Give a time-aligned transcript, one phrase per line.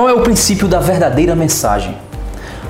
[0.00, 1.94] Qual é o princípio da verdadeira mensagem?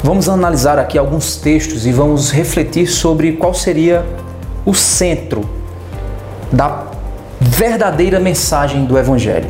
[0.02, 4.04] Vamos analisar aqui alguns textos e vamos refletir sobre qual seria
[4.66, 5.48] o centro
[6.50, 6.88] da
[7.40, 9.48] verdadeira mensagem do Evangelho.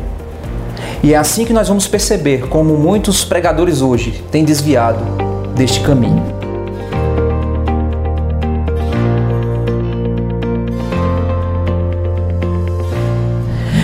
[1.01, 5.03] E é assim que nós vamos perceber como muitos pregadores hoje têm desviado
[5.55, 6.40] deste caminho.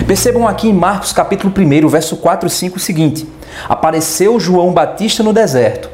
[0.08, 3.28] Percebam aqui em Marcos capítulo 1, verso 4 e 5 o seguinte:
[3.68, 5.90] Apareceu João Batista no deserto,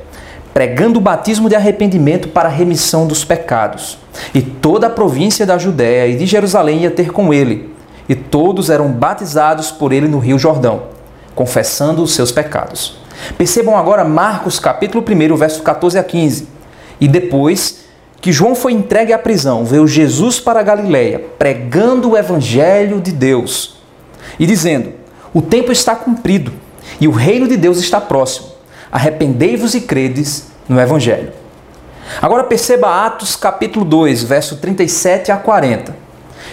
[0.53, 3.99] pregando o batismo de arrependimento para a remissão dos pecados.
[4.33, 7.75] E toda a província da Judéia e de Jerusalém ia ter com ele,
[8.09, 10.85] e todos eram batizados por ele no Rio Jordão,
[11.35, 12.97] confessando os seus pecados.
[13.37, 16.47] Percebam agora Marcos capítulo 1, verso 14 a 15.
[17.01, 17.81] E depois
[18.21, 23.11] que João foi entregue à prisão, veio Jesus para a Galiléia, pregando o evangelho de
[23.11, 23.74] Deus
[24.39, 24.93] e dizendo:
[25.33, 26.53] O tempo está cumprido
[27.01, 28.49] e o reino de Deus está próximo.
[28.91, 31.33] Arrependei-vos e credes no evangelho.
[32.21, 35.97] Agora perceba Atos capítulo 2, verso 37 a 40.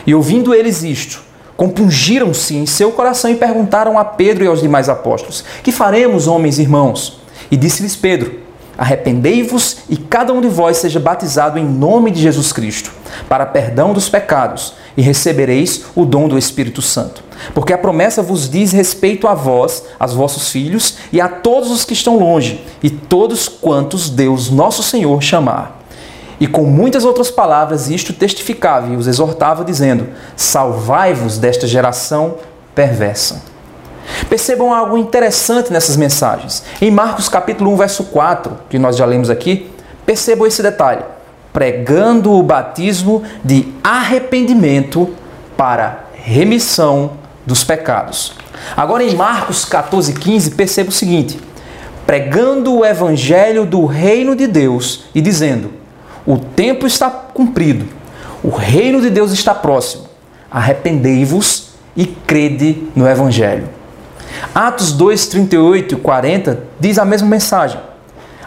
[0.07, 1.21] E ouvindo eles isto,
[1.55, 6.57] compungiram-se em seu coração e perguntaram a Pedro e aos demais apóstolos: Que faremos, homens
[6.57, 7.21] e irmãos?
[7.51, 8.39] E disse-lhes Pedro:
[8.77, 12.91] Arrependei-vos e cada um de vós seja batizado em nome de Jesus Cristo,
[13.29, 17.23] para perdão dos pecados, e recebereis o dom do Espírito Santo.
[17.53, 21.83] Porque a promessa vos diz respeito a vós, aos vossos filhos e a todos os
[21.83, 25.79] que estão longe, e todos quantos Deus nosso Senhor chamar.
[26.39, 32.35] E com muitas outras palavras isto testificava e os exortava, dizendo: Salvai-vos desta geração
[32.73, 33.43] perversa.
[34.27, 36.63] Percebam algo interessante nessas mensagens.
[36.81, 39.69] Em Marcos capítulo 1, verso 4, que nós já lemos aqui,
[40.03, 41.03] percebam esse detalhe.
[41.53, 45.13] Pregando o batismo de arrependimento
[45.55, 47.20] para remissão
[47.51, 48.31] dos pecados.
[48.77, 51.37] Agora em Marcos 14, 15, perceba o seguinte:
[52.05, 55.73] pregando o evangelho do reino de Deus e dizendo:
[56.25, 57.85] o tempo está cumprido,
[58.41, 60.05] o reino de Deus está próximo,
[60.49, 63.67] arrependei-vos e crede no evangelho.
[64.55, 67.79] Atos 2, 38 e 40 diz a mesma mensagem.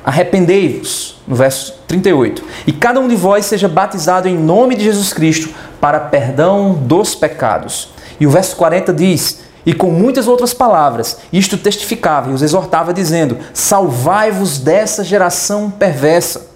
[0.03, 5.15] Arrependei-vos, no verso 38, e cada um de vós seja batizado em nome de Jesus
[5.15, 5.49] Cristo
[5.81, 11.57] para perdão dos pecados e o verso 40 diz: E com muitas outras palavras, isto
[11.57, 16.49] testificava e os exortava, dizendo: Salvai-vos dessa geração perversa.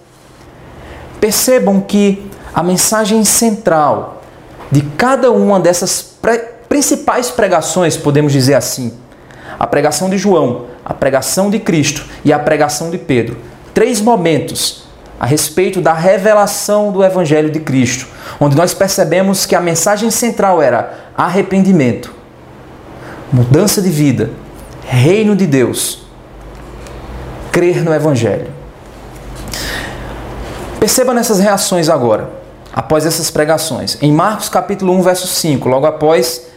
[1.19, 4.21] Percebam que a mensagem central
[4.71, 8.93] de cada uma dessas pre principais pregações, podemos dizer assim,
[9.57, 13.37] a pregação de João, a pregação de Cristo e a pregação de Pedro,
[13.73, 14.83] três momentos
[15.19, 18.07] a respeito da revelação do Evangelho de Cristo,
[18.39, 22.13] onde nós percebemos que a mensagem central era arrependimento,
[23.29, 24.29] mudança de vida,
[24.85, 26.03] reino de Deus,
[27.51, 28.47] crer no Evangelho.
[30.79, 32.29] Perceba nessas reações agora,
[32.73, 33.97] após essas pregações.
[34.01, 36.47] Em Marcos capítulo 1, verso 5, logo após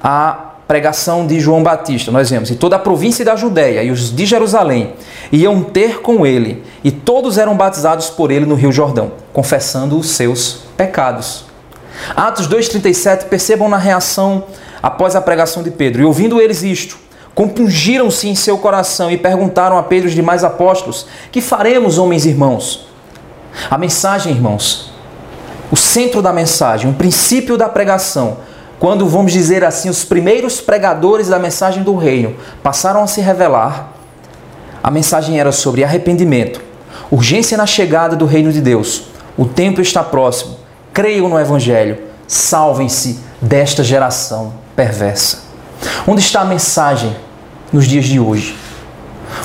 [0.00, 4.14] a pregação de João Batista, nós vemos, e toda a província da Judéia e os
[4.14, 4.92] de Jerusalém
[5.32, 10.10] iam ter com ele, e todos eram batizados por ele no Rio Jordão, confessando os
[10.10, 11.52] seus pecados.
[12.16, 14.44] Atos 2,37, percebam na reação
[14.82, 16.98] após a pregação de Pedro, e ouvindo eles isto,
[17.34, 22.24] compungiram-se em seu coração e perguntaram a Pedro e os demais apóstolos: Que faremos, homens
[22.24, 22.86] e irmãos?
[23.70, 24.92] A mensagem, irmãos,
[25.70, 28.38] o centro da mensagem, o princípio da pregação,
[28.78, 33.92] quando, vamos dizer assim, os primeiros pregadores da mensagem do reino passaram a se revelar,
[34.82, 36.60] a mensagem era sobre arrependimento,
[37.10, 39.04] urgência na chegada do reino de Deus,
[39.36, 40.56] o tempo está próximo,
[40.94, 45.38] creiam no Evangelho, salvem-se desta geração perversa.
[46.06, 47.14] Onde está a mensagem
[47.72, 48.56] nos dias de hoje?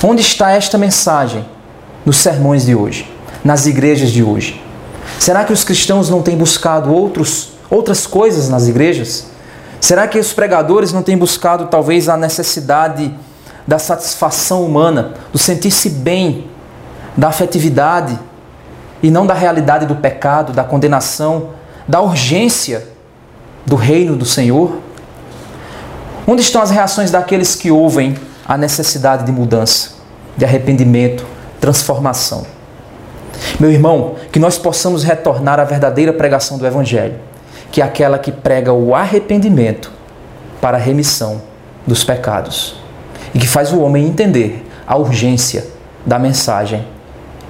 [0.03, 1.43] Onde está esta mensagem
[2.05, 3.11] nos sermões de hoje,
[3.43, 4.63] nas igrejas de hoje?
[5.17, 9.25] Será que os cristãos não têm buscado outros outras coisas nas igrejas?
[9.81, 13.13] Será que os pregadores não têm buscado talvez a necessidade
[13.67, 16.47] da satisfação humana, do sentir-se bem,
[17.15, 18.17] da afetividade
[19.01, 21.49] e não da realidade do pecado, da condenação,
[21.87, 22.87] da urgência
[23.65, 24.77] do reino do Senhor?
[26.27, 28.15] Onde estão as reações daqueles que ouvem
[28.47, 29.91] a necessidade de mudança,
[30.37, 31.25] de arrependimento,
[31.59, 32.45] transformação?
[33.59, 37.29] Meu irmão, que nós possamos retornar à verdadeira pregação do Evangelho
[37.71, 39.91] que é aquela que prega o arrependimento
[40.61, 41.41] para a remissão
[41.85, 42.75] dos pecados
[43.33, 45.65] e que faz o homem entender a urgência
[46.05, 46.85] da mensagem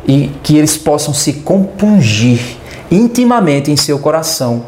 [0.08, 2.58] e que eles possam se compungir
[2.92, 4.66] intimamente em seu coração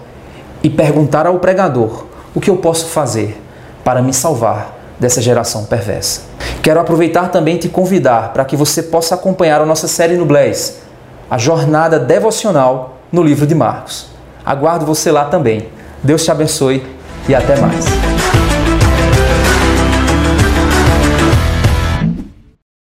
[0.64, 2.06] e perguntar ao pregador:
[2.36, 3.42] o que eu posso fazer
[3.84, 6.22] para me salvar dessa geração perversa.
[6.62, 10.76] Quero aproveitar também te convidar para que você possa acompanhar a nossa série no Blaze,
[11.30, 14.08] a jornada devocional no livro de Marcos.
[14.46, 15.68] Aguardo você lá também.
[16.04, 16.86] Deus te abençoe
[17.28, 18.11] e até mais.